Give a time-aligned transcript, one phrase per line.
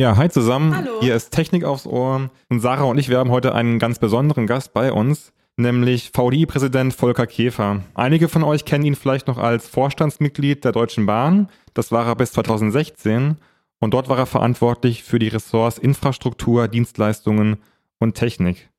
[0.00, 0.74] Ja, hi zusammen.
[0.74, 0.92] Hallo.
[1.02, 2.30] Hier ist Technik aufs Ohr.
[2.48, 6.94] Und Sarah und ich, wir haben heute einen ganz besonderen Gast bei uns, nämlich VDI-Präsident
[6.94, 7.82] Volker Käfer.
[7.92, 11.50] Einige von euch kennen ihn vielleicht noch als Vorstandsmitglied der Deutschen Bahn.
[11.74, 13.36] Das war er bis 2016.
[13.78, 17.58] Und dort war er verantwortlich für die Ressorts Infrastruktur, Dienstleistungen
[17.98, 18.70] und Technik.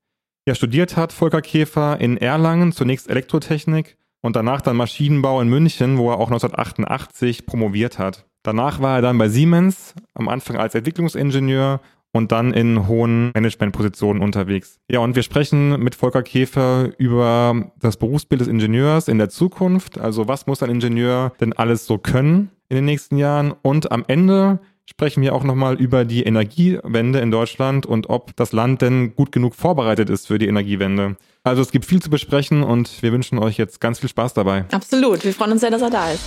[0.47, 5.97] Ja, studiert hat Volker Käfer in Erlangen zunächst Elektrotechnik und danach dann Maschinenbau in München,
[5.97, 8.25] wo er auch 1988 promoviert hat.
[8.43, 11.81] Danach war er dann bei Siemens, am Anfang als Entwicklungsingenieur
[12.13, 14.79] und dann in hohen Managementpositionen unterwegs.
[14.89, 19.97] Ja, und wir sprechen mit Volker Käfer über das Berufsbild des Ingenieurs in der Zukunft.
[19.97, 23.53] Also was muss ein Ingenieur denn alles so können in den nächsten Jahren?
[23.61, 28.51] Und am Ende sprechen wir auch nochmal über die Energiewende in Deutschland und ob das
[28.51, 31.15] Land denn gut genug vorbereitet ist für die Energiewende.
[31.43, 34.65] Also es gibt viel zu besprechen und wir wünschen euch jetzt ganz viel Spaß dabei.
[34.71, 35.23] Absolut.
[35.23, 36.21] Wir freuen uns sehr, dass er da ist.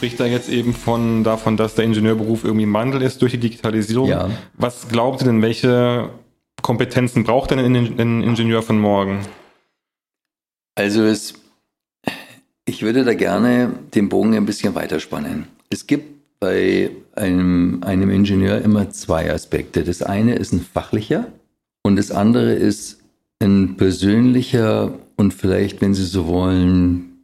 [0.00, 3.38] Spricht da jetzt eben von davon, dass der Ingenieurberuf irgendwie im Wandel ist durch die
[3.38, 4.08] Digitalisierung.
[4.08, 4.30] Ja.
[4.54, 6.08] Was glaubt ihr denn, welche
[6.62, 9.20] Kompetenzen braucht denn ein Ingenieur von morgen?
[10.74, 11.34] Also es,
[12.64, 15.48] ich würde da gerne den Bogen ein bisschen weiterspannen.
[15.68, 19.84] Es gibt bei einem, einem Ingenieur immer zwei Aspekte.
[19.84, 21.26] Das eine ist ein fachlicher
[21.82, 23.02] und das andere ist
[23.38, 27.18] ein persönlicher und vielleicht, wenn Sie so wollen,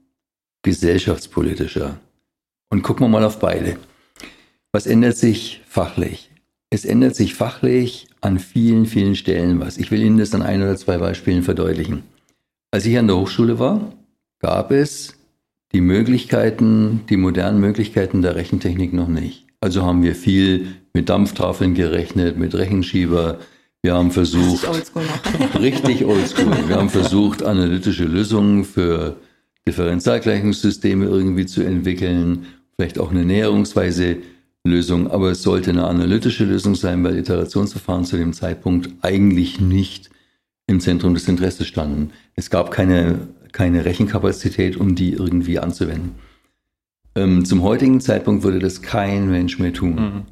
[0.62, 2.00] gesellschaftspolitischer.
[2.68, 3.78] Und gucken wir mal auf beide.
[4.72, 6.30] Was ändert sich fachlich?
[6.70, 9.78] Es ändert sich fachlich an vielen, vielen Stellen was.
[9.78, 12.02] Ich will Ihnen das an ein oder zwei Beispielen verdeutlichen.
[12.72, 13.92] Als ich an der Hochschule war,
[14.40, 15.14] gab es
[15.72, 19.46] die Möglichkeiten, die modernen Möglichkeiten der Rechentechnik noch nicht.
[19.60, 23.38] Also haben wir viel mit Dampftafeln gerechnet, mit Rechenschieber.
[23.82, 25.04] Wir haben versucht, oldschool
[25.60, 26.68] richtig oldschool.
[26.68, 29.16] Wir haben versucht, analytische Lösungen für
[29.66, 32.46] Differentialgleichungssysteme irgendwie zu entwickeln,
[32.76, 34.18] vielleicht auch eine näherungsweise
[34.64, 40.10] Lösung, aber es sollte eine analytische Lösung sein, weil Iterationsverfahren zu dem Zeitpunkt eigentlich nicht
[40.66, 42.10] im Zentrum des Interesses standen.
[42.34, 46.16] Es gab keine, keine Rechenkapazität, um die irgendwie anzuwenden.
[47.14, 50.26] Ähm, zum heutigen Zeitpunkt würde das kein Mensch mehr tun,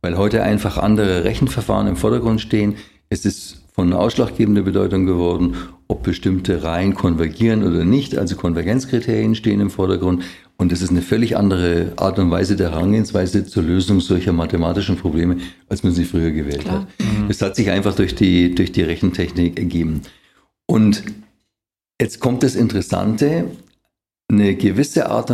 [0.00, 2.76] weil heute einfach andere Rechenverfahren im Vordergrund stehen.
[3.10, 5.56] Es ist von ausschlaggebender Bedeutung geworden,
[5.92, 8.16] ob bestimmte Reihen konvergieren oder nicht.
[8.16, 10.24] Also Konvergenzkriterien stehen im Vordergrund.
[10.56, 14.96] Und es ist eine völlig andere Art und Weise der Herangehensweise zur Lösung solcher mathematischen
[14.96, 15.36] Probleme,
[15.68, 16.80] als man sie früher gewählt Klar.
[16.80, 16.88] hat.
[17.28, 20.00] Das hat sich einfach durch die, durch die Rechentechnik ergeben.
[20.66, 21.02] Und
[22.00, 23.50] jetzt kommt das Interessante,
[24.30, 25.30] eine gewisse Art,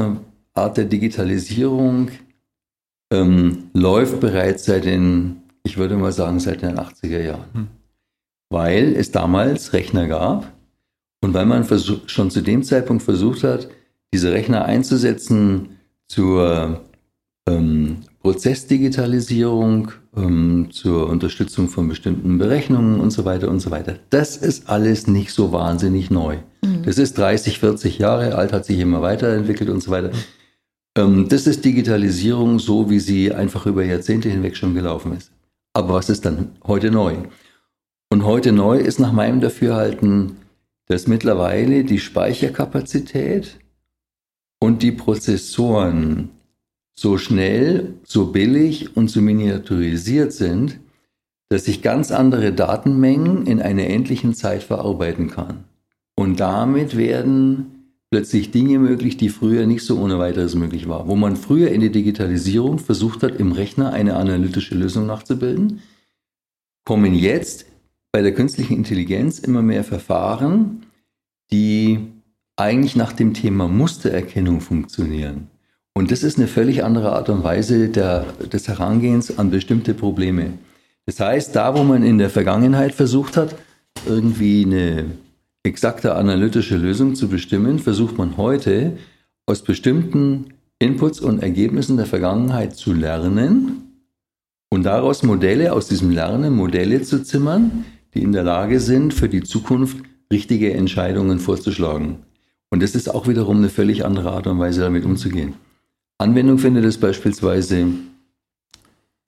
[0.55, 2.11] Art der Digitalisierung
[3.13, 7.78] ähm, läuft bereits seit den, ich würde mal sagen, seit den 80er Jahren.
[8.51, 10.53] Weil es damals Rechner gab
[11.21, 11.67] und weil man
[12.07, 13.69] schon zu dem Zeitpunkt versucht hat,
[14.13, 16.81] diese Rechner einzusetzen zur
[17.49, 23.97] ähm, Prozessdigitalisierung, ähm, zur Unterstützung von bestimmten Berechnungen und so weiter und so weiter.
[24.11, 26.39] Das ist alles nicht so wahnsinnig neu.
[26.85, 30.11] Das ist 30, 40 Jahre alt, hat sich immer weiterentwickelt und so weiter.
[30.97, 35.31] Ähm, das ist Digitalisierung so, wie sie einfach über Jahrzehnte hinweg schon gelaufen ist.
[35.75, 37.15] Aber was ist dann heute neu?
[38.11, 40.37] Und heute neu ist nach meinem Dafürhalten,
[40.87, 43.59] dass mittlerweile die Speicherkapazität
[44.61, 46.31] und die Prozessoren
[46.99, 50.81] so schnell, so billig und so miniaturisiert sind,
[51.51, 55.65] dass ich ganz andere Datenmengen in einer endlichen Zeit verarbeiten kann.
[56.15, 61.09] Und damit werden plötzlich Dinge möglich, die früher nicht so ohne weiteres möglich war.
[61.09, 65.81] Wo man früher in der Digitalisierung versucht hat, im Rechner eine analytische Lösung nachzubilden,
[66.85, 67.67] kommen jetzt
[68.19, 70.87] bei der künstlichen Intelligenz immer mehr Verfahren,
[71.53, 72.01] die
[72.57, 75.47] eigentlich nach dem Thema Mustererkennung funktionieren.
[75.95, 80.55] Und das ist eine völlig andere Art und Weise der, des Herangehens an bestimmte Probleme.
[81.07, 83.55] Das heißt, da, wo man in der Vergangenheit versucht hat,
[84.05, 85.05] irgendwie eine
[85.63, 88.99] exakte analytische Lösung zu bestimmen, versucht man heute
[89.47, 94.03] aus bestimmten Inputs und Ergebnissen der Vergangenheit zu lernen
[94.71, 99.29] und daraus Modelle, aus diesem Lernen Modelle zu zimmern, die in der Lage sind, für
[99.29, 99.99] die Zukunft
[100.33, 102.19] richtige Entscheidungen vorzuschlagen.
[102.71, 105.55] Und das ist auch wiederum eine völlig andere Art und Weise, damit umzugehen.
[106.19, 107.87] Anwendung findet es beispielsweise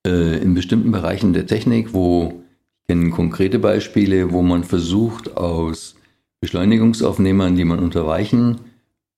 [0.06, 2.42] äh, in bestimmten Bereichen der Technik, wo
[2.82, 5.94] ich kenne konkrete Beispiele, wo man versucht, aus
[6.40, 8.58] Beschleunigungsaufnehmern, die man unter Weichen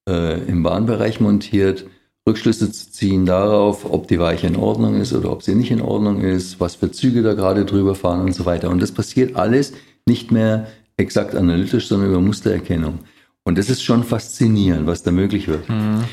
[0.08, 1.86] äh, im Bahnbereich montiert,
[2.28, 5.80] Rückschlüsse zu ziehen darauf, ob die Weiche in Ordnung ist oder ob sie nicht in
[5.80, 8.70] Ordnung ist, was für Züge da gerade drüber fahren und so weiter.
[8.70, 9.72] Und das passiert alles
[10.06, 13.00] nicht mehr exakt analytisch, sondern über Mustererkennung.
[13.44, 15.68] Und das ist schon faszinierend, was da möglich wird.
[15.68, 16.04] Mhm.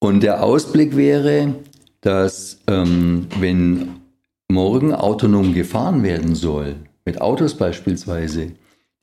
[0.00, 1.54] Und der Ausblick wäre,
[2.00, 4.00] dass ähm, wenn
[4.48, 8.52] morgen autonom gefahren werden soll, mit Autos beispielsweise,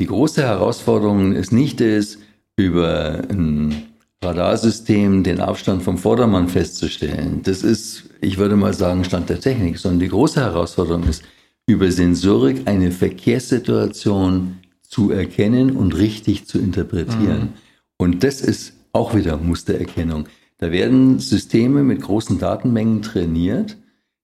[0.01, 2.19] die große Herausforderung ist nicht es,
[2.57, 3.84] über ein
[4.25, 7.41] Radarsystem den Abstand vom Vordermann festzustellen.
[7.43, 11.23] Das ist, ich würde mal sagen, Stand der Technik, sondern die große Herausforderung ist,
[11.67, 17.41] über Sensorik eine Verkehrssituation zu erkennen und richtig zu interpretieren.
[17.41, 17.53] Mhm.
[17.97, 20.27] Und das ist auch wieder Mustererkennung.
[20.57, 23.77] Da werden Systeme mit großen Datenmengen trainiert,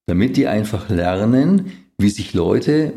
[0.06, 2.94] damit die einfach lernen, wie sich Leute,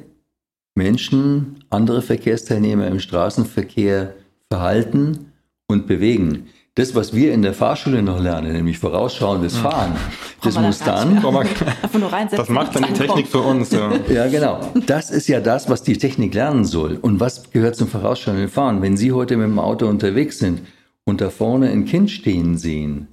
[0.75, 4.13] Menschen, andere Verkehrsteilnehmer im Straßenverkehr
[4.49, 5.31] verhalten
[5.67, 6.47] und bewegen.
[6.77, 9.94] Das, was wir in der Fahrschule noch lernen, nämlich vorausschauendes Fahren,
[10.44, 11.22] das muss dann.
[12.31, 13.72] das macht dann die Technik für uns.
[13.72, 13.94] Ja.
[14.13, 14.60] ja, genau.
[14.86, 16.98] Das ist ja das, was die Technik lernen soll.
[17.01, 18.81] Und was gehört zum vorausschauenden Fahren?
[18.81, 20.63] Wenn Sie heute mit dem Auto unterwegs sind
[21.06, 23.07] und da vorne ein Kind stehen sehen,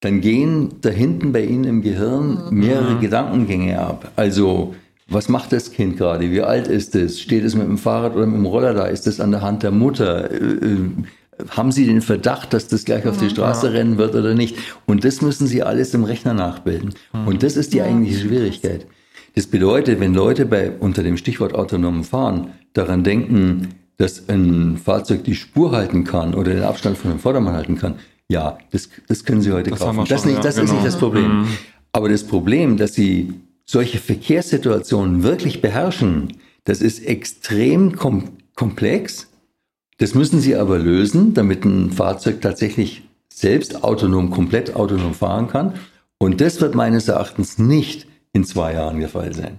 [0.00, 2.58] dann gehen da hinten bei Ihnen im Gehirn mhm.
[2.58, 3.00] mehrere mhm.
[3.00, 4.10] Gedankengänge ab.
[4.16, 4.74] Also,
[5.06, 6.32] was macht das Kind gerade?
[6.32, 7.20] Wie alt ist es?
[7.20, 8.86] Steht es mit dem Fahrrad oder mit dem Roller da?
[8.86, 10.28] Ist es an der Hand der Mutter?
[10.28, 10.90] Äh, äh,
[11.50, 13.30] haben Sie den Verdacht, dass das gleich auf die.
[13.30, 13.72] Straße ja.
[13.72, 14.56] rennen wird oder nicht?
[14.86, 16.94] Und das müssen Sie alles im Rechner nachbilden.
[17.12, 17.26] Mhm.
[17.26, 18.86] Und das ist die eigentliche Schwierigkeit.
[19.34, 25.24] Das bedeutet, wenn Leute bei, unter dem Stichwort autonomen Fahren daran denken, dass ein Fahrzeug
[25.24, 27.94] die Spur halten kann oder den Abstand von dem Vordermann halten kann,
[28.28, 30.04] ja, das, das können Sie heute das kaufen.
[30.08, 30.72] das, schon, nicht, das ja, genau.
[30.72, 31.40] ist nicht das Problem.
[31.40, 31.48] Mhm.
[31.92, 33.34] Aber das Problem, dass Sie
[33.64, 36.28] solche Verkehrssituationen wirklich beherrschen,
[36.64, 39.29] das ist extrem kom komplex.
[40.00, 43.02] Das müssen Sie aber lösen, damit ein Fahrzeug tatsächlich
[43.32, 45.74] selbst autonom, komplett autonom fahren kann.
[46.18, 49.58] Und das wird meines Erachtens nicht in zwei Jahren der Fall sein.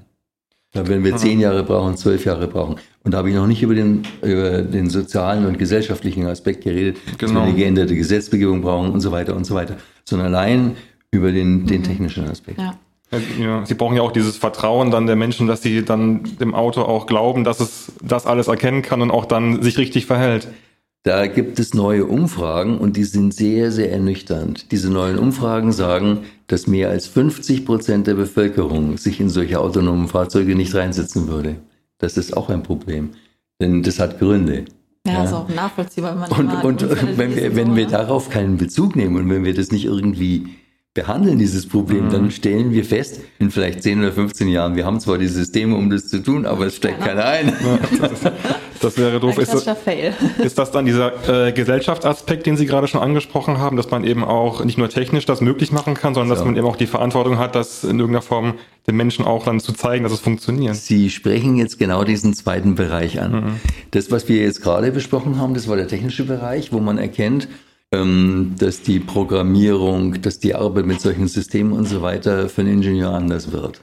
[0.73, 2.77] Da werden wir zehn Jahre brauchen, zwölf Jahre brauchen.
[3.03, 6.97] Und da habe ich noch nicht über den, über den sozialen und gesellschaftlichen Aspekt geredet,
[7.05, 7.11] genau.
[7.11, 7.41] dass wir genau.
[7.41, 10.75] eine geänderte Gesetzgebung brauchen und so weiter und so weiter, sondern allein
[11.11, 11.85] über den, den mhm.
[11.85, 12.57] technischen Aspekt.
[12.57, 12.79] Ja.
[13.39, 16.81] Ja, sie brauchen ja auch dieses Vertrauen dann der Menschen, dass sie dann dem Auto
[16.81, 20.47] auch glauben, dass es das alles erkennen kann und auch dann sich richtig verhält.
[21.03, 24.71] Da gibt es neue Umfragen und die sind sehr, sehr ernüchternd.
[24.71, 30.07] Diese neuen Umfragen sagen, dass mehr als 50 Prozent der Bevölkerung sich in solche autonomen
[30.07, 31.55] Fahrzeuge nicht reinsetzen würde.
[31.97, 33.09] Das ist auch ein Problem,
[33.59, 34.65] denn das hat Gründe.
[35.05, 35.23] Ja, ja.
[35.23, 36.13] ist auch nachvollziehbar.
[36.29, 39.55] Wenn man und und wenn, wir, wenn wir darauf keinen Bezug nehmen und wenn wir
[39.55, 40.49] das nicht irgendwie
[40.93, 42.09] behandeln dieses Problem, mhm.
[42.09, 45.77] dann stellen wir fest, in vielleicht 10 oder 15 Jahren, wir haben zwar die Systeme,
[45.77, 47.47] um das zu tun, aber es steckt keiner ein.
[47.47, 48.31] Ja, das, ist,
[48.81, 49.37] das, wäre doof.
[49.37, 49.65] Ist das,
[50.43, 54.25] ist das, dann dieser äh, Gesellschaftsaspekt, den Sie gerade schon angesprochen haben, dass man eben
[54.25, 56.35] auch nicht nur technisch das möglich machen kann, sondern so.
[56.35, 58.55] dass man eben auch die Verantwortung hat, das in irgendeiner Form
[58.85, 60.75] den Menschen auch dann zu zeigen, dass es funktioniert?
[60.75, 63.31] Sie sprechen jetzt genau diesen zweiten Bereich an.
[63.31, 63.59] Mhm.
[63.91, 67.47] Das, was wir jetzt gerade besprochen haben, das war der technische Bereich, wo man erkennt,
[67.91, 73.11] dass die Programmierung, dass die Arbeit mit solchen Systemen und so weiter für einen Ingenieur
[73.11, 73.81] anders wird.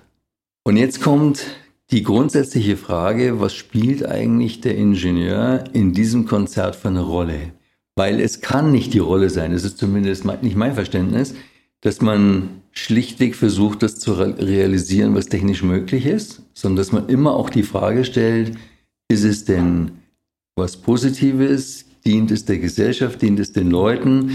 [0.64, 1.44] Und jetzt kommt
[1.90, 7.52] die grundsätzliche Frage, was spielt eigentlich der Ingenieur in diesem Konzert für eine Rolle?
[7.96, 11.34] Weil es kann nicht die Rolle sein, das ist zumindest nicht mein Verständnis,
[11.82, 17.35] dass man schlichtweg versucht, das zu realisieren, was technisch möglich ist, sondern dass man immer
[17.35, 18.56] auch die Frage stellt,
[19.09, 19.92] ist es denn
[20.56, 21.88] was Positives?
[22.09, 24.31] Dient es der Gesellschaft, dient es den Leuten.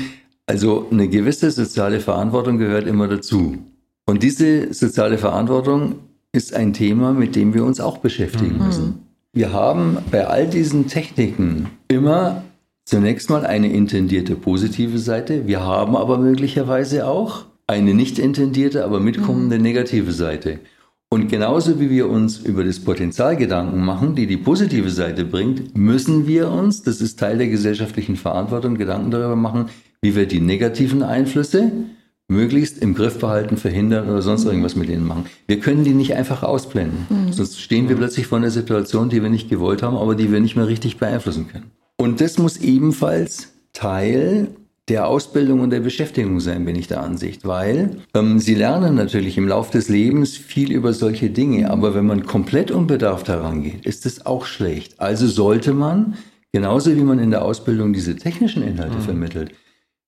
[0.45, 3.57] Also eine gewisse soziale Verantwortung gehört immer dazu.
[4.05, 5.95] Und diese soziale Verantwortung
[6.31, 8.65] ist ein Thema, mit dem wir uns auch beschäftigen mhm.
[8.65, 9.07] müssen.
[9.33, 12.43] Wir haben bei all diesen Techniken immer
[12.85, 15.47] zunächst mal eine intendierte positive Seite.
[15.47, 19.63] Wir haben aber möglicherweise auch eine nicht intendierte, aber mitkommende mhm.
[19.63, 20.59] negative Seite.
[21.13, 25.77] Und genauso wie wir uns über das Potenzial Gedanken machen, die die positive Seite bringt,
[25.77, 29.69] müssen wir uns, das ist Teil der gesellschaftlichen Verantwortung, Gedanken darüber machen,
[30.01, 31.71] wie wir die negativen Einflüsse
[32.27, 35.27] möglichst im Griff behalten, verhindern oder sonst irgendwas mit denen machen.
[35.45, 37.05] Wir können die nicht einfach ausblenden.
[37.07, 37.31] Mhm.
[37.31, 40.39] Sonst stehen wir plötzlich vor einer Situation, die wir nicht gewollt haben, aber die wir
[40.39, 41.69] nicht mehr richtig beeinflussen können.
[41.95, 44.47] Und das muss ebenfalls Teil
[44.89, 49.37] der Ausbildung und der Beschäftigung sein, bin ich der Ansicht, weil ähm, sie lernen natürlich
[49.37, 54.05] im Laufe des Lebens viel über solche Dinge, aber wenn man komplett unbedarft herangeht, ist
[54.05, 54.99] es auch schlecht.
[54.99, 56.17] Also sollte man,
[56.51, 59.01] genauso wie man in der Ausbildung diese technischen Inhalte mhm.
[59.01, 59.53] vermittelt,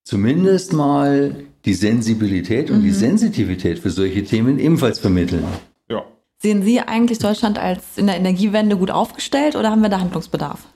[0.03, 2.84] zumindest mal die Sensibilität und mhm.
[2.84, 5.46] die Sensitivität für solche Themen ebenfalls vermitteln.
[5.89, 6.03] Ja.
[6.38, 10.67] Sehen Sie eigentlich Deutschland als in der Energiewende gut aufgestellt oder haben wir da Handlungsbedarf?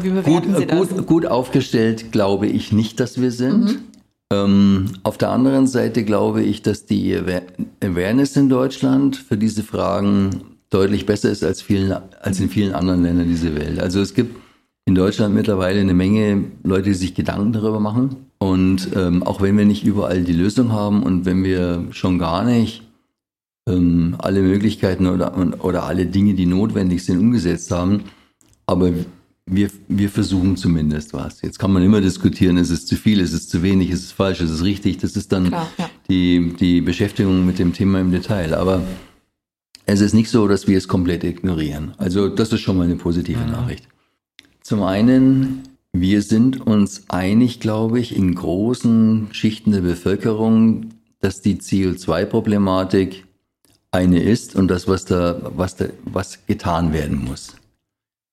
[0.00, 0.70] Gut?
[0.70, 3.64] Gut, gut aufgestellt glaube ich nicht, dass wir sind.
[3.64, 3.78] Mhm.
[4.32, 10.30] Ähm, auf der anderen Seite glaube ich, dass die Awareness in Deutschland für diese Fragen
[10.70, 13.78] deutlich besser ist als, vielen, als in vielen anderen Ländern dieser Welt.
[13.78, 14.34] Also es gibt
[14.86, 18.16] in Deutschland mittlerweile eine Menge Leute, die sich Gedanken darüber machen.
[18.38, 22.44] Und ähm, auch wenn wir nicht überall die Lösung haben und wenn wir schon gar
[22.44, 22.82] nicht
[23.68, 28.04] ähm, alle Möglichkeiten oder, oder alle Dinge, die notwendig sind, umgesetzt haben,
[28.66, 28.90] aber
[29.46, 31.42] wir, wir versuchen zumindest was.
[31.42, 34.12] Jetzt kann man immer diskutieren, ist es zu viel, ist es zu wenig, ist es
[34.12, 34.98] falsch, ist es richtig.
[34.98, 35.90] Das ist dann Klar, ja.
[36.08, 38.54] die, die Beschäftigung mit dem Thema im Detail.
[38.54, 38.82] Aber
[39.86, 41.94] es ist nicht so, dass wir es komplett ignorieren.
[41.98, 43.50] Also das ist schon mal eine positive mhm.
[43.50, 43.88] Nachricht.
[44.62, 51.56] Zum einen, wir sind uns einig, glaube ich, in großen Schichten der Bevölkerung, dass die
[51.56, 53.24] CO2-Problematik
[53.90, 57.56] eine ist und das, was da, was da, was getan werden muss.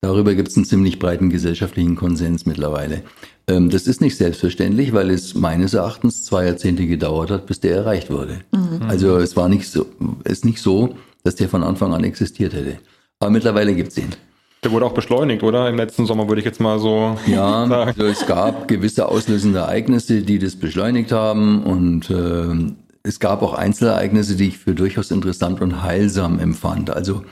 [0.02, 3.04] Darüber gibt es einen ziemlich breiten gesellschaftlichen Konsens mittlerweile.
[3.48, 7.76] Ähm, das ist nicht selbstverständlich, weil es meines Erachtens zwei Jahrzehnte gedauert hat, bis der
[7.76, 8.40] erreicht wurde.
[8.52, 8.84] Mhm.
[8.88, 9.86] Also es war nicht so,
[10.24, 12.78] ist nicht so, dass der von Anfang an existiert hätte.
[13.20, 14.16] Aber mittlerweile gibt es ihn.
[14.64, 15.70] Der wurde auch beschleunigt, oder?
[15.70, 17.92] Im letzten Sommer würde ich jetzt mal so ja, sagen.
[17.98, 23.54] Also es gab gewisse auslösende Ereignisse, die das beschleunigt haben und äh, es gab auch
[23.54, 26.90] Einzelereignisse, die ich für durchaus interessant und heilsam empfand.
[26.90, 27.24] Also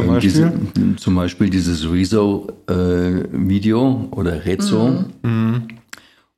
[0.00, 3.30] zum ähm, Beispiel, diese, zum Beispiel dieses Rezo-Video
[4.10, 5.04] äh, oder Rezo.
[5.22, 5.68] Mhm.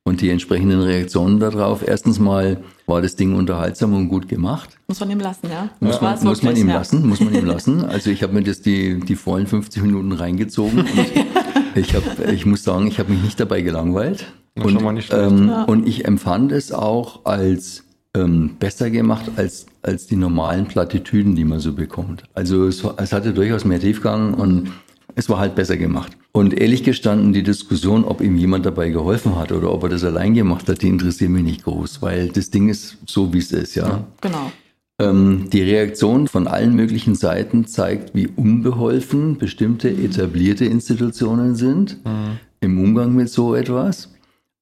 [0.04, 1.86] Und die entsprechenden Reaktionen darauf.
[1.86, 4.70] Erstens mal war das Ding unterhaltsam und gut gemacht.
[4.88, 5.68] Muss man ihm lassen, ja.
[5.78, 6.74] Muss, man, muss man ihm ja.
[6.74, 7.84] lassen, muss man ihm lassen.
[7.84, 10.80] Also ich habe mir das die, die vollen 50 Minuten reingezogen.
[10.80, 10.88] Und
[11.76, 12.02] ich, hab,
[12.32, 14.26] ich muss sagen, ich habe mich nicht dabei gelangweilt.
[14.56, 14.76] Und,
[15.12, 15.62] ähm, ja.
[15.62, 21.44] und ich empfand es auch als ähm, besser gemacht als, als die normalen Plattitüden, die
[21.44, 22.24] man so bekommt.
[22.34, 24.70] Also es, es hatte durchaus mehr Tiefgang und
[25.14, 26.16] es war halt besser gemacht.
[26.32, 30.04] Und ehrlich gestanden, die Diskussion, ob ihm jemand dabei geholfen hat oder ob er das
[30.04, 33.52] allein gemacht hat, die interessiert mich nicht groß, weil das Ding ist so, wie es
[33.52, 33.86] ist, ja.
[33.86, 34.52] ja genau.
[34.98, 42.38] Ähm, die Reaktion von allen möglichen Seiten zeigt, wie unbeholfen bestimmte etablierte Institutionen sind mhm.
[42.60, 44.10] im Umgang mit so etwas.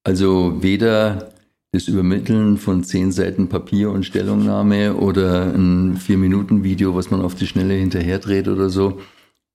[0.05, 1.31] Also weder
[1.73, 7.47] das Übermitteln von zehn Seiten Papier und Stellungnahme oder ein Vier-Minuten-Video, was man auf die
[7.47, 9.01] Schnelle hinterherdreht oder so,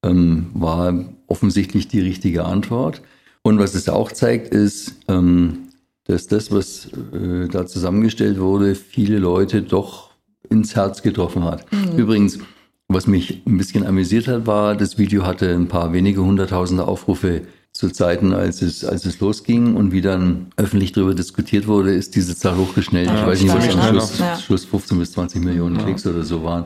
[0.04, 0.94] ähm, war
[1.28, 3.02] offensichtlich die richtige Antwort.
[3.42, 5.68] Und was es auch zeigt, ist, ähm,
[6.06, 10.12] dass das, was äh, da zusammengestellt wurde, viele Leute doch
[10.50, 11.72] ins Herz getroffen hat.
[11.72, 11.98] Mhm.
[11.98, 12.40] Übrigens,
[12.88, 17.42] was mich ein bisschen amüsiert hat, war, das Video hatte ein paar wenige hunderttausende Aufrufe
[17.76, 22.16] zu Zeiten, als es, als es losging und wie dann öffentlich darüber diskutiert wurde, ist
[22.16, 23.08] diese Zahl hochgeschnellt.
[23.08, 24.38] Ja, ich weiß nicht, was am Schluss, ja.
[24.38, 26.66] Schluss 15 bis 20 Millionen Klicks oder so waren.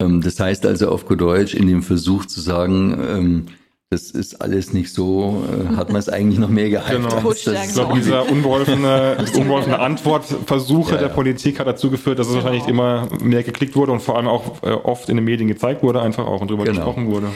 [0.00, 3.46] Ähm, das heißt also auf gut Deutsch, in dem Versuch zu sagen, ähm,
[3.88, 7.06] das ist alles nicht so, äh, hat man es eigentlich noch mehr gehalten.
[7.06, 7.30] Genau.
[7.30, 12.44] ich glaube, dieser unbeholfene, unbeholfene Antwortversuche ja, der Politik hat dazu geführt, dass es genau.
[12.44, 15.84] wahrscheinlich immer mehr geklickt wurde und vor allem auch äh, oft in den Medien gezeigt
[15.84, 16.78] wurde, einfach auch und drüber genau.
[16.78, 17.28] gesprochen wurde.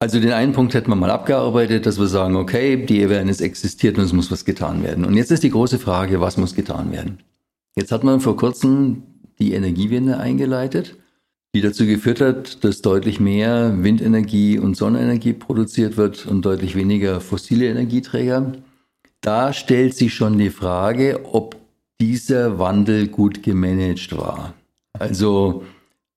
[0.00, 3.98] Also den einen Punkt hätten wir mal abgearbeitet, dass wir sagen, okay, die Awareness existiert
[3.98, 5.04] und es muss was getan werden.
[5.04, 7.18] Und jetzt ist die große Frage, was muss getan werden?
[7.74, 9.02] Jetzt hat man vor kurzem
[9.40, 10.96] die Energiewende eingeleitet,
[11.52, 17.20] die dazu geführt hat, dass deutlich mehr Windenergie und Sonnenenergie produziert wird und deutlich weniger
[17.20, 18.52] fossile Energieträger.
[19.20, 21.56] Da stellt sich schon die Frage, ob
[22.00, 24.54] dieser Wandel gut gemanagt war.
[24.92, 25.64] Also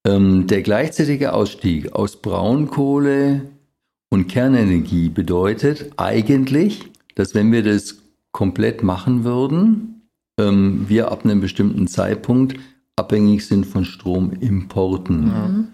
[0.05, 3.41] ähm, der gleichzeitige Ausstieg aus Braunkohle,
[4.11, 6.83] und Kernenergie bedeutet eigentlich,
[7.15, 7.97] dass wenn wir das
[8.31, 10.01] komplett machen würden,
[10.37, 12.57] ähm, wir ab einem bestimmten Zeitpunkt
[12.97, 15.25] abhängig sind von Stromimporten.
[15.25, 15.67] Mhm.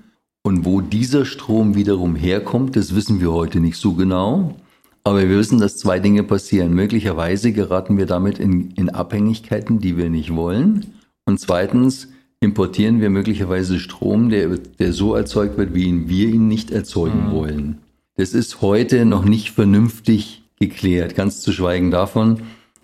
[0.44, 4.56] Und wo dieser Strom wiederum herkommt, das wissen wir heute nicht so genau.
[5.04, 6.74] Aber wir wissen, dass zwei Dinge passieren.
[6.74, 10.86] Möglicherweise geraten wir damit in, in Abhängigkeiten, die wir nicht wollen.
[11.26, 16.48] Und zweitens importieren wir möglicherweise Strom, der, der so erzeugt wird, wie ihn wir ihn
[16.48, 17.32] nicht erzeugen mhm.
[17.32, 17.78] wollen.
[18.20, 22.42] Das ist heute noch nicht vernünftig geklärt, ganz zu schweigen davon,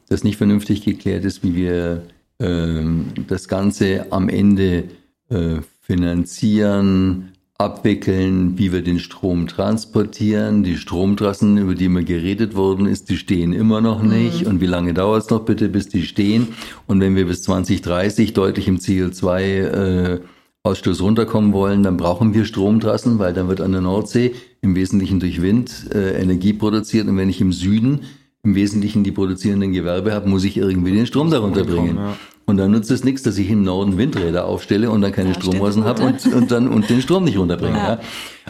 [0.08, 2.04] dass nicht vernünftig geklärt ist, wie wir
[2.40, 4.84] ähm, das Ganze am Ende
[5.30, 10.62] äh, finanzieren, abwickeln, wie wir den Strom transportieren.
[10.62, 14.42] Die Stromtrassen, über die mal geredet worden ist, die stehen immer noch nicht.
[14.42, 14.48] Mhm.
[14.48, 16.50] Und wie lange dauert es noch bitte, bis die stehen?
[16.86, 20.20] Und wenn wir bis 2030 deutlich im CO2 äh,
[20.62, 25.20] Ausstoß runterkommen wollen, dann brauchen wir Stromtrassen, weil dann wird an der Nordsee im Wesentlichen
[25.20, 27.08] durch Wind äh, Energie produziert.
[27.08, 28.00] Und wenn ich im Süden
[28.44, 31.98] im Wesentlichen die produzierenden Gewerbe habe, muss ich irgendwie den Strom darunter bringen.
[31.98, 32.18] Ja.
[32.46, 35.36] Und dann nutzt es nichts, dass ich im Norden Windräder aufstelle und dann keine ja,
[35.36, 37.78] Strommassen habe und, und dann und den Strom nicht runterbringe.
[37.78, 37.94] Ja.
[37.94, 38.00] ja.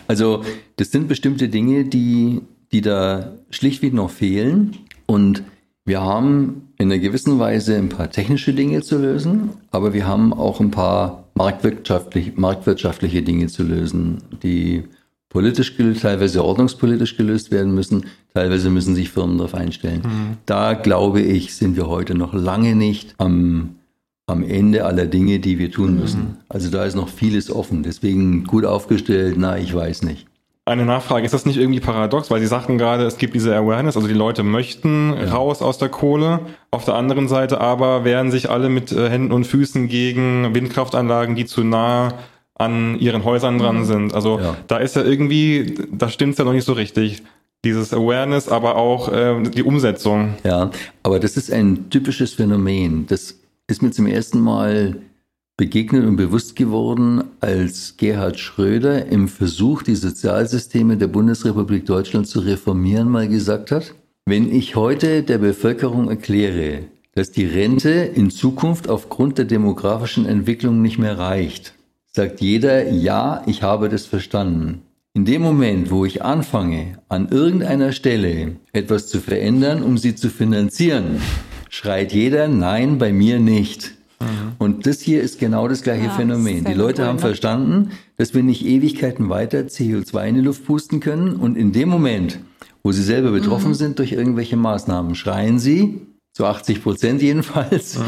[0.08, 0.44] Also
[0.78, 2.42] das sind bestimmte Dinge, die,
[2.72, 4.78] die da schlichtweg noch fehlen.
[5.06, 5.44] Und
[5.86, 10.32] Wir haben in einer gewissen Weise ein paar technische Dinge zu lösen, aber wir haben
[10.32, 14.84] auch ein paar marktwirtschaftlich, marktwirtschaftliche Dinge zu lösen, die
[15.34, 20.02] politisch, teilweise ordnungspolitisch gelöst werden müssen, teilweise müssen sich Firmen darauf einstellen.
[20.04, 20.38] Mhm.
[20.46, 23.76] Da glaube ich, sind wir heute noch lange nicht am,
[24.28, 26.22] am Ende aller Dinge, die wir tun müssen.
[26.22, 26.38] Mhm.
[26.48, 27.84] Also da ist noch vieles offen.
[27.84, 30.28] Deswegen gut aufgestellt, na, ich weiß nicht.
[30.66, 32.32] Eine Nachfrage, ist das nicht irgendwie paradox?
[32.32, 35.34] Weil Sie sagten gerade, es gibt diese Awareness, also die Leute möchten ja.
[35.34, 36.40] raus aus der Kohle.
[36.72, 41.36] Auf der anderen Seite aber wehren sich alle mit äh, Händen und Füßen gegen Windkraftanlagen,
[41.36, 42.14] die zu nah
[42.56, 43.86] an ihren Häusern dran mhm.
[43.86, 44.14] sind.
[44.14, 44.58] Also ja.
[44.68, 47.24] da ist ja irgendwie, da stimmt es ja noch nicht so richtig.
[47.66, 50.34] Dieses Awareness, aber auch äh, die Umsetzung.
[50.44, 50.70] Ja,
[51.02, 53.08] aber das ist ein typisches Phänomen.
[53.08, 54.98] Das ist mir zum ersten Mal
[55.56, 62.40] begegnet und bewusst geworden, als Gerhard Schröder im Versuch, die Sozialsysteme der Bundesrepublik Deutschland zu
[62.40, 63.94] reformieren, mal gesagt hat,
[64.26, 70.82] wenn ich heute der Bevölkerung erkläre, dass die Rente in Zukunft aufgrund der demografischen Entwicklung
[70.82, 71.76] nicht mehr reicht,
[72.16, 74.84] sagt jeder, ja, ich habe das verstanden.
[75.16, 80.30] In dem Moment, wo ich anfange, an irgendeiner Stelle etwas zu verändern, um sie zu
[80.30, 81.22] finanzieren,
[81.70, 83.96] schreit jeder, nein, bei mir nicht.
[84.20, 84.54] Mhm.
[84.58, 86.66] Und das hier ist genau das gleiche ja, Phänomen.
[86.66, 87.22] Die Leute cool, haben ne?
[87.22, 91.36] verstanden, dass wir nicht Ewigkeiten weiter CO2 in die Luft pusten können.
[91.36, 92.40] Und in dem Moment,
[92.84, 93.76] wo sie selber betroffen mhm.
[93.76, 96.02] sind durch irgendwelche Maßnahmen, schreien sie,
[96.32, 98.04] zu 80 Prozent jedenfalls, mhm.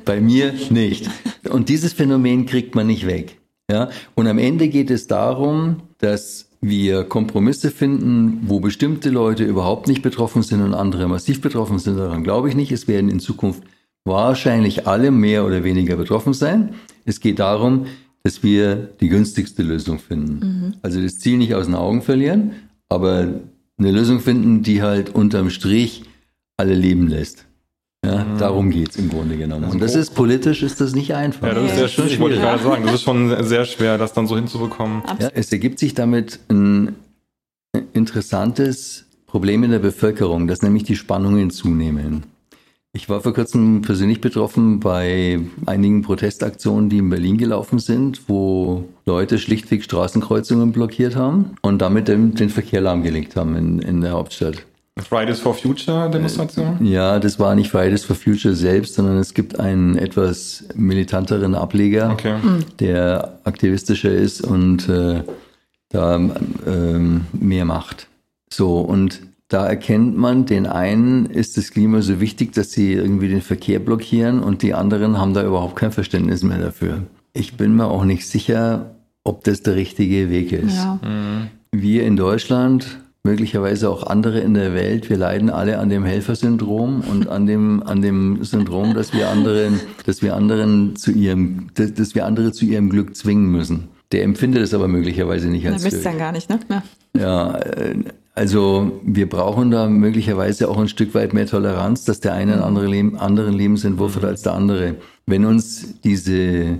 [0.04, 1.10] bei mir nicht.
[1.50, 3.38] Und dieses Phänomen kriegt man nicht weg.
[3.70, 3.90] Ja?
[4.14, 10.02] Und am Ende geht es darum, dass wir Kompromisse finden, wo bestimmte Leute überhaupt nicht
[10.02, 11.98] betroffen sind und andere massiv betroffen sind.
[11.98, 12.72] Daran glaube ich nicht.
[12.72, 13.62] Es werden in Zukunft
[14.04, 16.74] wahrscheinlich alle mehr oder weniger betroffen sein.
[17.04, 17.86] Es geht darum,
[18.22, 20.38] dass wir die günstigste Lösung finden.
[20.38, 20.74] Mhm.
[20.80, 22.52] Also das Ziel nicht aus den Augen verlieren,
[22.88, 23.28] aber
[23.76, 26.04] eine Lösung finden, die halt unterm Strich
[26.56, 27.44] alle leben lässt.
[28.04, 28.38] Ja, mhm.
[28.38, 29.64] Darum geht's im Grunde genommen.
[29.70, 31.48] Und das ist politisch ist das nicht einfach.
[31.48, 32.84] Ja, das ist sehr schwierig, ich wollte gerade sagen.
[32.84, 35.02] Das ist schon sehr schwer, das dann so hinzubekommen.
[35.20, 36.96] Ja, es ergibt sich damit ein
[37.92, 42.24] interessantes Problem in der Bevölkerung, dass nämlich die Spannungen zunehmen.
[42.96, 48.84] Ich war vor kurzem persönlich betroffen bei einigen Protestaktionen, die in Berlin gelaufen sind, wo
[49.04, 54.12] Leute schlichtweg Straßenkreuzungen blockiert haben und damit den, den Verkehr lahmgelegt haben in, in der
[54.12, 54.64] Hauptstadt.
[55.02, 56.78] Fridays for Future Demonstration?
[56.84, 62.10] Ja, das war nicht Fridays for Future selbst, sondern es gibt einen etwas militanteren Ableger,
[62.12, 62.36] okay.
[62.78, 65.22] der aktivistischer ist und äh,
[65.88, 66.16] da
[66.66, 68.08] ähm, mehr macht.
[68.50, 73.28] So, und da erkennt man, den einen ist das Klima so wichtig, dass sie irgendwie
[73.28, 77.02] den Verkehr blockieren und die anderen haben da überhaupt kein Verständnis mehr dafür.
[77.32, 80.76] Ich bin mir auch nicht sicher, ob das der richtige Weg ist.
[80.76, 81.00] Ja.
[81.02, 81.48] Mhm.
[81.72, 87.00] Wir in Deutschland, möglicherweise auch andere in der Welt, wir leiden alle an dem Helfersyndrom
[87.10, 92.14] und an dem, an dem Syndrom, dass wir anderen, dass wir anderen zu ihrem, dass,
[92.14, 93.88] wir andere zu ihrem Glück zwingen müssen.
[94.12, 95.82] Der empfindet es aber möglicherweise nicht als.
[95.82, 96.60] Er müsste dann gar nicht, ne?
[96.68, 96.82] Ja.
[97.18, 97.96] ja, äh,
[98.34, 102.62] also wir brauchen da möglicherweise auch ein Stück weit mehr Toleranz, dass der eine einen
[102.62, 104.96] anderen, Leben, anderen Lebensentwurf hat als der andere.
[105.24, 106.78] Wenn uns diese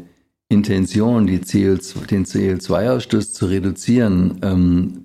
[0.50, 5.04] Intention, die CO2, den CO2-Ausstoß zu reduzieren, ähm,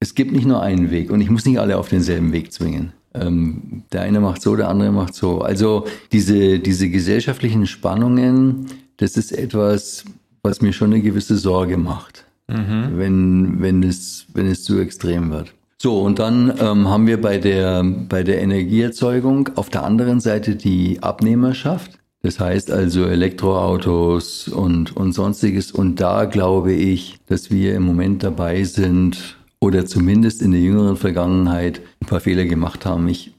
[0.00, 2.92] es gibt nicht nur einen Weg und ich muss nicht alle auf denselben Weg zwingen.
[3.14, 5.42] Ähm, der eine macht so, der andere macht so.
[5.42, 10.04] Also diese, diese gesellschaftlichen Spannungen, das ist etwas,
[10.42, 12.92] was mir schon eine gewisse Sorge macht, mhm.
[12.96, 15.52] wenn, wenn, es, wenn es zu extrem wird.
[15.76, 20.56] So, und dann ähm, haben wir bei der, bei der Energieerzeugung auf der anderen Seite
[20.56, 21.98] die Abnehmerschaft.
[22.22, 25.72] Das heißt also Elektroautos und, und sonstiges.
[25.72, 30.96] Und da glaube ich, dass wir im Moment dabei sind oder zumindest in der jüngeren
[30.96, 33.08] Vergangenheit ein paar Fehler gemacht haben.
[33.08, 33.34] Ich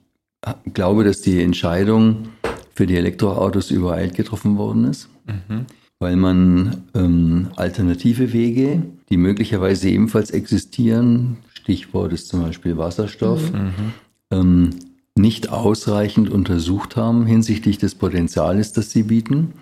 [0.74, 2.30] glaube, dass die Entscheidung
[2.74, 5.66] für die Elektroautos übereilt getroffen worden ist, mhm.
[6.00, 13.94] weil man ähm, alternative Wege, die möglicherweise ebenfalls existieren, Stichwort ist zum Beispiel Wasserstoff, mhm.
[14.32, 14.70] ähm,
[15.16, 19.54] nicht ausreichend untersucht haben hinsichtlich des Potenziales, das sie bieten.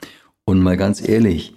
[0.46, 1.56] Und mal ganz ehrlich,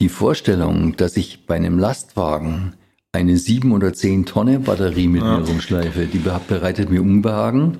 [0.00, 2.72] die Vorstellung, dass ich bei einem Lastwagen
[3.12, 5.38] eine sieben oder zehn Tonne Batterie mit ja.
[5.38, 7.78] mir rumschleife, die bereitet mir Unbehagen.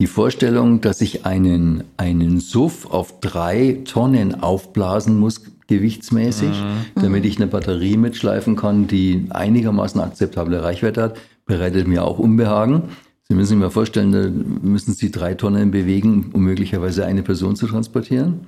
[0.00, 7.00] Die Vorstellung, dass ich einen, einen Suff auf drei Tonnen aufblasen muss, gewichtsmäßig, mhm.
[7.00, 12.84] damit ich eine Batterie mitschleifen kann, die einigermaßen akzeptable Reichweite hat, bereitet mir auch Unbehagen.
[13.28, 14.28] Sie müssen sich mal vorstellen, da
[14.68, 18.46] müssen Sie drei Tonnen bewegen, um möglicherweise eine Person zu transportieren.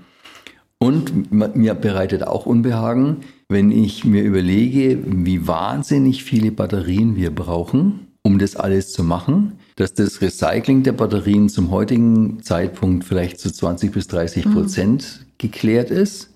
[0.78, 8.08] Und mir bereitet auch Unbehagen, wenn ich mir überlege, wie wahnsinnig viele Batterien wir brauchen,
[8.22, 13.52] um das alles zu machen, dass das Recycling der Batterien zum heutigen Zeitpunkt vielleicht zu
[13.52, 15.32] 20 bis 30 Prozent mhm.
[15.38, 16.30] geklärt ist.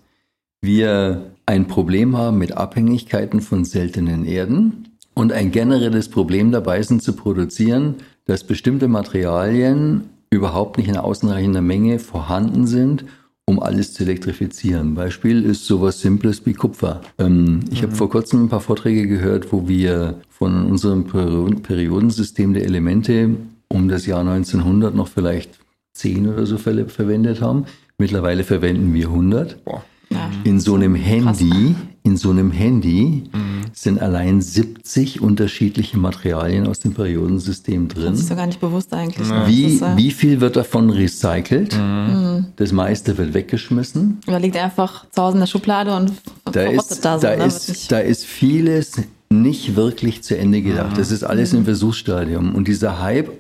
[0.61, 7.03] Wir ein Problem haben mit Abhängigkeiten von seltenen Erden und ein generelles Problem dabei sind
[7.03, 13.05] zu produzieren, dass bestimmte Materialien überhaupt nicht in ausreichender Menge vorhanden sind,
[13.49, 14.95] um alles zu elektrifizieren.
[14.95, 17.01] Beispiel ist sowas Simples wie Kupfer.
[17.19, 17.87] Ähm, ich mhm.
[17.87, 23.31] habe vor kurzem ein paar Vorträge gehört, wo wir von unserem Periodensystem der Elemente
[23.69, 25.59] um das Jahr 1900 noch vielleicht
[25.95, 27.65] zehn oder so Fälle verwendet haben.
[27.97, 29.65] Mittlerweile verwenden wir 100.
[29.65, 29.83] Boah.
[30.11, 30.31] Ja.
[30.45, 33.48] In so einem Handy, in so einem Handy mhm.
[33.73, 38.13] Sind allein 70 unterschiedliche Materialien aus dem Periodensystem drin.
[38.13, 39.29] Das ist doch gar nicht bewusst eigentlich.
[39.29, 39.45] Ne?
[39.47, 41.77] Wie, ist, äh wie viel wird davon recycelt?
[41.77, 42.47] Mhm.
[42.57, 44.21] Das meiste wird weggeschmissen.
[44.27, 46.13] Oder liegt einfach zu Hause in der Schublade und
[46.53, 47.45] da ist, da, so, da, ne?
[47.45, 48.93] ist, da ist vieles
[49.31, 50.93] nicht wirklich zu Ende gedacht.
[50.93, 50.97] Mhm.
[50.97, 52.55] Das ist alles im Versuchsstadium.
[52.55, 53.31] Und dieser Hype,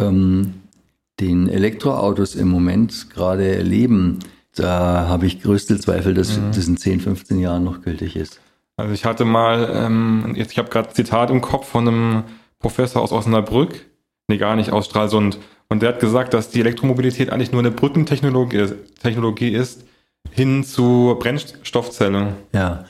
[0.00, 0.54] ähm,
[1.20, 4.20] den Elektroautos im Moment gerade erleben,
[4.54, 6.50] da habe ich größte Zweifel, dass mhm.
[6.54, 8.40] das in 10, 15 Jahren noch gültig ist.
[8.78, 12.22] Also ich hatte mal, ähm, jetzt, ich habe gerade Zitat im Kopf von einem
[12.60, 13.86] Professor aus Osnabrück,
[14.28, 15.38] nee, gar nicht aus Stralsund,
[15.68, 18.68] und der hat gesagt, dass die Elektromobilität eigentlich nur eine Brückentechnologie
[19.02, 19.84] Technologie ist
[20.30, 22.34] hin zu Brennstoffzelle.
[22.54, 22.84] Ja,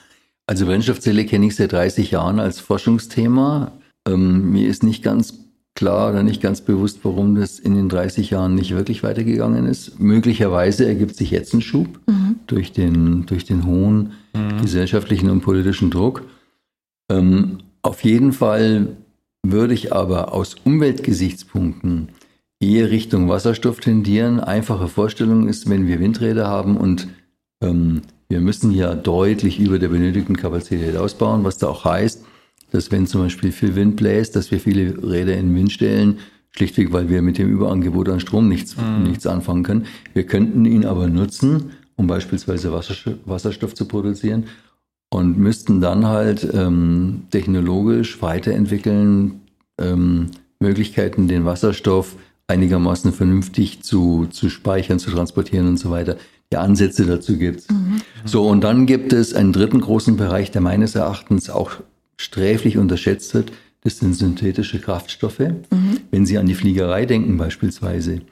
[0.47, 3.73] also Brennstoffzelle kenne ich seit 30 Jahren als Forschungsthema.
[4.07, 5.35] Ähm, mir ist nicht ganz
[5.75, 9.99] klar oder nicht ganz bewusst, warum das in den 30 Jahren nicht wirklich weitergegangen ist.
[9.99, 12.37] Möglicherweise ergibt sich jetzt ein Schub mhm.
[12.47, 14.63] durch, den, durch den hohen mhm.
[14.63, 16.25] gesellschaftlichen und politischen Druck.
[17.11, 18.97] Ähm, auf jeden Fall
[19.43, 22.09] würde ich aber aus Umweltgesichtspunkten
[22.61, 24.41] eher Richtung Wasserstoff tendieren.
[24.41, 27.09] Einfache Vorstellung ist, wenn wir Windräder haben und
[27.63, 32.25] ähm, wir müssen ja deutlich über der benötigten Kapazität ausbauen, was da auch heißt,
[32.71, 36.19] dass wenn zum Beispiel viel Wind bläst, dass wir viele Räder in den Wind stellen,
[36.51, 39.05] schlichtweg, weil wir mit dem Überangebot an Strom nichts, mhm.
[39.05, 39.87] nichts anfangen können.
[40.13, 44.47] Wir könnten ihn aber nutzen, um beispielsweise Wasserstoff, zu produzieren
[45.11, 49.41] und müssten dann halt ähm, technologisch weiterentwickeln,
[49.79, 50.31] ähm,
[50.61, 56.17] Möglichkeiten, den Wasserstoff einigermaßen vernünftig zu, zu speichern, zu transportieren und so weiter.
[56.51, 57.69] Die Ansätze dazu gibt's.
[57.69, 58.01] Mhm.
[58.25, 61.73] So, und dann gibt es einen dritten großen Bereich, der meines Erachtens auch
[62.17, 65.41] sträflich unterschätzt wird, das sind synthetische Kraftstoffe.
[65.41, 65.99] Mhm.
[66.11, 68.23] Wenn Sie an die Fliegerei denken beispielsweise.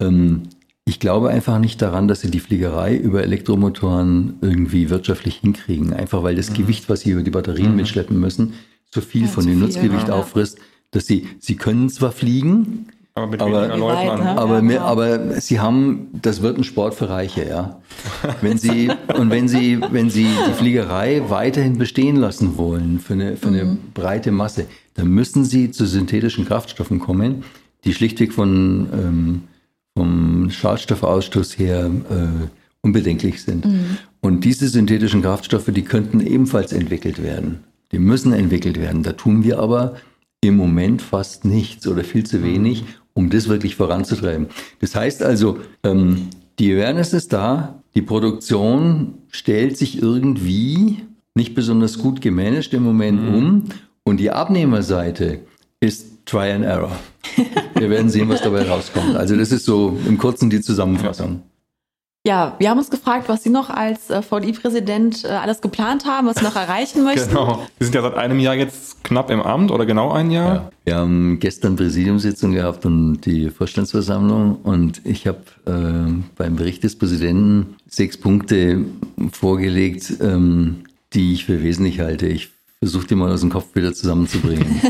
[0.00, 0.42] Ähm,
[0.90, 5.92] ich glaube einfach nicht daran, dass Sie die Fliegerei über Elektromotoren irgendwie wirtschaftlich hinkriegen.
[5.92, 6.54] Einfach weil das mhm.
[6.54, 7.76] Gewicht, was Sie über die Batterien mhm.
[7.76, 8.54] mitschleppen müssen,
[8.92, 10.14] so viel ja, von dem Nutzgewicht ja.
[10.14, 10.58] auffrisst,
[10.90, 14.24] dass Sie, Sie können zwar fliegen, aber mit aber, weniger Leuten.
[14.24, 14.36] Ne?
[14.36, 17.80] Aber, ja, aber sie haben, das wird ein Sport für Reiche, ja.
[18.40, 23.36] Wenn sie, und wenn sie, wenn sie die Fliegerei weiterhin bestehen lassen wollen für eine,
[23.36, 23.78] für eine mhm.
[23.94, 27.44] breite Masse, dann müssen sie zu synthetischen Kraftstoffen kommen,
[27.84, 29.42] die schlichtweg von, ähm,
[29.96, 32.46] vom Schadstoffausstoß her äh,
[32.82, 33.64] unbedenklich sind.
[33.64, 33.98] Mhm.
[34.20, 37.60] Und diese synthetischen Kraftstoffe, die könnten ebenfalls entwickelt werden.
[37.92, 39.02] Die müssen entwickelt werden.
[39.02, 39.96] Da tun wir aber
[40.40, 42.84] im Moment fast nichts oder viel zu wenig,
[43.14, 44.46] um das wirklich voranzutreiben.
[44.80, 50.98] Das heißt also, ähm, die Awareness ist da, die Produktion stellt sich irgendwie
[51.34, 53.34] nicht besonders gut gemanagt im Moment mhm.
[53.34, 53.64] um
[54.04, 55.40] und die Abnehmerseite
[55.80, 56.98] ist Try and Error.
[57.80, 59.16] Wir werden sehen, was dabei rauskommt.
[59.16, 61.42] Also das ist so im Kurzen die Zusammenfassung.
[62.26, 66.26] Ja, wir haben uns gefragt, was Sie noch als äh, VDI-Präsident äh, alles geplant haben,
[66.26, 67.30] was Sie noch erreichen möchten.
[67.30, 67.66] Genau.
[67.78, 70.54] Sie sind ja seit einem Jahr jetzt knapp im Amt oder genau ein Jahr.
[70.54, 70.70] Ja.
[70.84, 76.98] Wir haben gestern Präsidiumssitzung gehabt und die Vorstandsversammlung und ich habe äh, beim Bericht des
[76.98, 78.84] Präsidenten sechs Punkte
[79.32, 82.26] vorgelegt, ähm, die ich für wesentlich halte.
[82.26, 84.82] Ich versuche die mal aus dem Kopf wieder zusammenzubringen.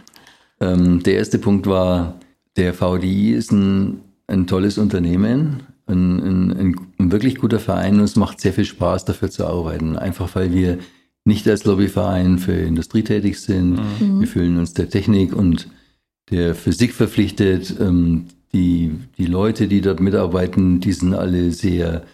[0.60, 2.14] ähm, der erste Punkt war,
[2.56, 8.16] der VDI ist ein, ein tolles Unternehmen, ein, ein, ein, wirklich guter Verein und es
[8.16, 9.96] macht sehr viel Spaß, dafür zu arbeiten.
[9.96, 10.78] Einfach weil wir
[11.24, 13.72] nicht als Lobbyverein für Industrie tätig sind.
[14.00, 14.20] Mhm.
[14.20, 15.68] Wir fühlen uns der Technik und
[16.30, 17.74] der Physik verpflichtet.
[17.80, 22.04] Ähm, die, die Leute, die dort mitarbeiten, die sind alle sehr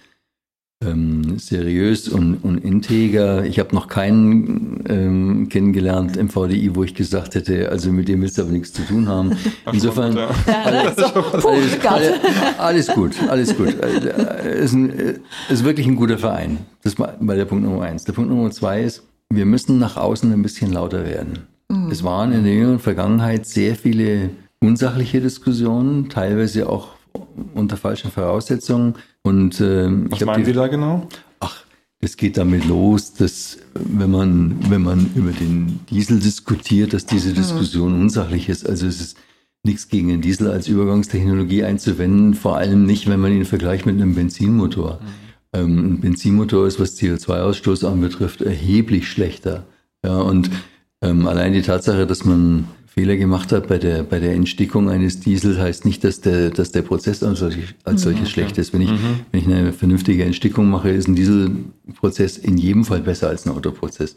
[0.86, 3.44] ähm, seriös und, und integer.
[3.44, 8.22] Ich habe noch keinen ähm, kennengelernt im VDI, wo ich gesagt hätte, also mit dem
[8.22, 9.36] willst du aber nichts zu tun haben.
[9.72, 10.16] Insofern
[10.64, 12.20] alles, alles, alles,
[12.58, 13.74] alles, gut, alles gut.
[13.80, 16.58] Äh, ist, ein, ist wirklich ein guter Verein.
[16.82, 18.04] Das war der Punkt Nummer eins.
[18.04, 21.46] Der Punkt Nummer zwei ist, wir müssen nach außen ein bisschen lauter werden.
[21.68, 21.90] Mhm.
[21.90, 26.96] Es waren in der jüngeren Vergangenheit sehr viele unsachliche Diskussionen, teilweise auch
[27.54, 28.94] unter falschen Voraussetzungen.
[29.26, 31.08] Und, äh, Was meinen Sie da genau?
[31.40, 31.64] Ach,
[32.00, 37.30] das geht damit los, dass wenn man, wenn man über den Diesel diskutiert, dass diese
[37.30, 37.34] mhm.
[37.34, 38.68] Diskussion unsachlich ist.
[38.68, 39.16] Also es ist
[39.64, 43.96] nichts gegen den Diesel als Übergangstechnologie einzuwenden, vor allem nicht, wenn man ihn vergleicht mit
[43.96, 45.00] einem Benzinmotor.
[45.02, 45.58] Mhm.
[45.58, 49.66] Ähm, ein Benzinmotor ist, was CO2-Ausstoß anbetrifft, erheblich schlechter.
[50.04, 50.50] Ja, und
[51.02, 55.20] ähm, allein die Tatsache, dass man Fehler gemacht hat bei der, bei der Entstickung eines
[55.20, 58.26] Diesels, heißt nicht, dass der, dass der Prozess als solches, als solches mhm.
[58.26, 58.72] schlecht ist.
[58.72, 59.20] Wenn ich, mhm.
[59.30, 63.52] wenn ich eine vernünftige Entstickung mache, ist ein Dieselprozess in jedem Fall besser als ein
[63.52, 64.14] Autoprozess.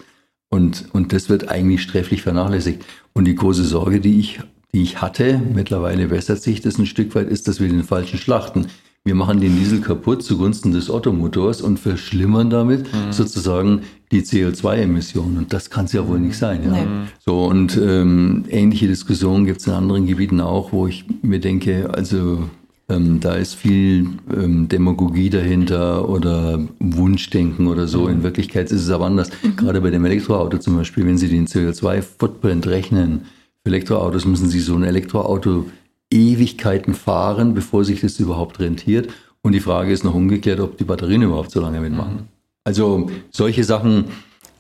[0.48, 2.86] Und, und das wird eigentlich sträflich vernachlässigt.
[3.12, 4.40] Und die große Sorge, die ich,
[4.74, 8.18] die ich hatte, mittlerweile bessert sich das ein Stück weit, ist, dass wir den falschen
[8.18, 8.68] schlachten
[9.06, 13.12] wir machen den Diesel kaputt zugunsten des Ottomotors und verschlimmern damit mhm.
[13.12, 13.82] sozusagen
[14.12, 15.38] die CO2-Emissionen.
[15.38, 16.64] Und das kann es ja wohl nicht sein.
[16.64, 16.72] Ja?
[16.72, 16.88] Nee.
[17.26, 21.90] So, und ähm, ähnliche Diskussionen gibt es in anderen Gebieten auch, wo ich mir denke,
[21.94, 22.50] also
[22.90, 28.04] ähm, da ist viel ähm, Demagogie dahinter oder Wunschdenken oder so.
[28.04, 28.10] Mhm.
[28.10, 29.30] In Wirklichkeit ist es aber anders.
[29.44, 29.56] Mhm.
[29.56, 33.22] Gerade bei dem Elektroauto zum Beispiel, wenn Sie den CO2-Footprint rechnen,
[33.64, 35.66] für Elektroautos müssen Sie so ein Elektroauto
[36.12, 39.10] Ewigkeiten fahren, bevor sich das überhaupt rentiert.
[39.42, 42.14] Und die Frage ist noch umgekehrt, ob die Batterien überhaupt so lange mitmachen.
[42.14, 42.28] Mhm.
[42.64, 44.06] Also solche Sachen,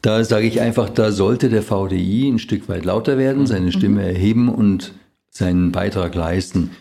[0.01, 3.71] da sage ich einfach, da sollte der VDI ein Stück weit lauter werden, seine mhm.
[3.71, 4.93] Stimme erheben und
[5.29, 6.71] seinen Beitrag leisten.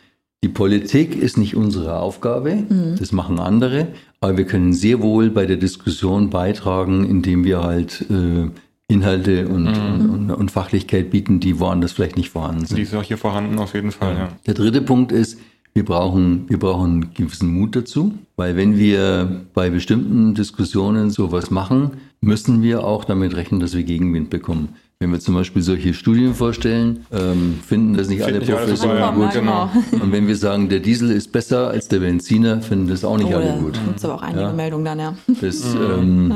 [0.42, 2.94] Die Politik ist nicht unsere Aufgabe, mhm.
[2.96, 3.88] das machen andere,
[4.20, 8.48] aber wir können sehr wohl bei der Diskussion beitragen, indem wir halt äh,
[8.90, 10.10] Inhalte und, mhm.
[10.10, 12.78] und, und, Fachlichkeit bieten, die woanders vielleicht nicht vorhanden sind.
[12.78, 14.28] Die ist auch hier vorhanden, auf jeden Fall, ja.
[14.46, 15.38] Der dritte Punkt ist,
[15.74, 21.50] wir brauchen, wir brauchen einen gewissen Mut dazu, weil wenn wir bei bestimmten Diskussionen sowas
[21.50, 24.70] machen, müssen wir auch damit rechnen, dass wir Gegenwind bekommen.
[25.00, 29.32] Wenn wir zum Beispiel solche Studien vorstellen, ähm, finden das nicht Find alle Professoren gut.
[29.32, 29.70] Genau.
[29.92, 33.32] Und wenn wir sagen, der Diesel ist besser als der Benziner, finden das auch nicht
[33.32, 33.74] oh, alle gut.
[33.74, 34.52] Gibt es aber auch einige ja.
[34.52, 35.14] Meldungen dann, ja.
[35.40, 36.34] Das, ähm,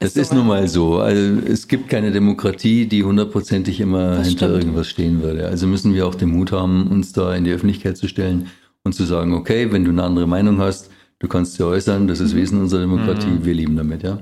[0.00, 0.98] das ist, ist nun mal so.
[0.98, 4.62] Also es gibt keine Demokratie, die hundertprozentig immer das hinter stimmt.
[4.62, 5.48] irgendwas stehen würde.
[5.48, 8.48] Also müssen wir auch den Mut haben, uns da in die Öffentlichkeit zu stellen
[8.84, 12.20] und zu sagen, okay, wenn du eine andere Meinung hast, du kannst sie äußern, das
[12.20, 12.38] ist mhm.
[12.38, 13.44] Wesen unserer Demokratie, mhm.
[13.44, 14.20] wir leben damit, ja.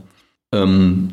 [0.53, 1.09] Ähm,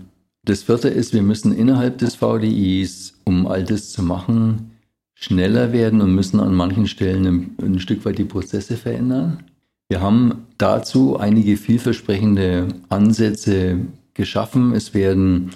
[0.46, 4.72] das vierte ist, wir müssen innerhalb des VDIs, um all das zu machen,
[5.14, 9.44] schneller werden und müssen an manchen Stellen ein, ein Stück weit die Prozesse verändern.
[9.90, 13.80] Wir haben dazu einige vielversprechende Ansätze
[14.14, 14.74] geschaffen.
[14.74, 15.52] Es werden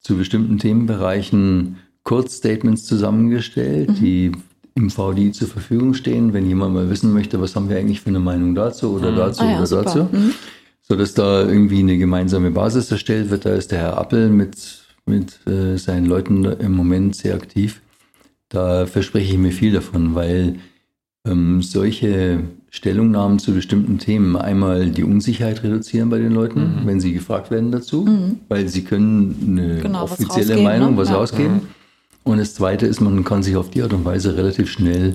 [0.00, 3.94] zu bestimmten Themenbereichen Kurzstatements zusammengestellt, mhm.
[3.94, 4.32] die
[4.74, 8.10] im VDI zur Verfügung stehen, wenn jemand mal wissen möchte, was haben wir eigentlich für
[8.10, 9.16] eine Meinung dazu oder mhm.
[9.16, 9.82] dazu ah, ja, oder super.
[9.84, 10.08] dazu.
[10.10, 10.34] Mhm.
[10.82, 13.44] So dass da irgendwie eine gemeinsame Basis erstellt wird.
[13.44, 14.56] Da ist der Herr Appel mit,
[15.04, 17.82] mit äh, seinen Leuten im Moment sehr aktiv.
[18.48, 20.60] Da verspreche ich mir viel davon, weil
[21.26, 26.86] ähm, solche Stellungnahmen zu bestimmten Themen einmal die Unsicherheit reduzieren bei den Leuten, mhm.
[26.86, 28.40] wenn sie gefragt werden dazu, mhm.
[28.48, 30.96] weil sie können eine genau, offizielle was Meinung, ne?
[30.98, 31.16] was ja.
[31.16, 31.54] ausgeben.
[31.54, 31.68] Mhm.
[32.24, 35.14] Und das Zweite ist, man kann sich auf die Art und Weise relativ schnell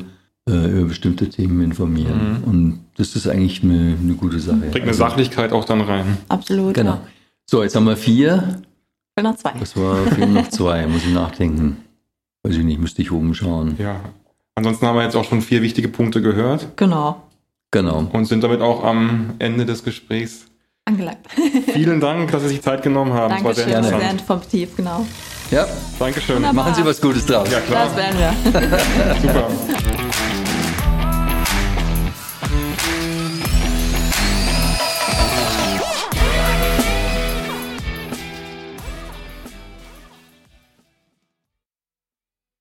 [0.50, 2.40] äh, über bestimmte Themen informieren.
[2.40, 2.44] Mhm.
[2.44, 4.58] Und das ist eigentlich eine, eine gute Sache.
[4.58, 6.18] Bringt eine also, Sachlichkeit auch dann rein.
[6.30, 6.74] Absolut.
[6.74, 6.92] Genau.
[6.92, 7.08] Ja.
[7.46, 8.62] So, jetzt haben wir vier.
[9.16, 9.54] Ich noch zwei.
[9.60, 11.78] Das war vier noch zwei, muss ich nachdenken.
[12.42, 13.76] Weiß ich nicht, müsste ich oben schauen.
[13.78, 14.02] Ja.
[14.56, 16.76] Ansonsten haben wir jetzt auch schon vier wichtige Punkte gehört.
[16.78, 17.22] Genau.
[17.74, 18.08] Genau.
[18.14, 20.46] Und sind damit auch am Ende des Gesprächs
[20.86, 21.18] angelangt.
[21.74, 23.32] Vielen Dank, dass Sie sich Zeit genommen haben.
[23.32, 25.06] Dankeschön, das war sehr, sehr informativ, genau.
[25.50, 25.66] Ja.
[25.98, 26.36] Dankeschön.
[26.36, 26.66] Wunderbar.
[26.66, 27.50] Machen Sie was Gutes draus.
[27.52, 27.86] Ja, klar.
[27.86, 29.22] Das werden wir.
[29.22, 29.48] Super.